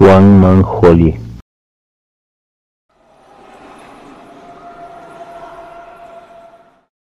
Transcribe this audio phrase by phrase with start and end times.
[0.00, 0.38] One
[0.94, 1.27] 力